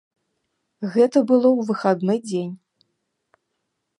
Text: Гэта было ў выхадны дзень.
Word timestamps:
Гэта 0.95 1.21
было 1.31 1.47
ў 1.57 1.61
выхадны 1.69 2.15
дзень. 2.27 2.51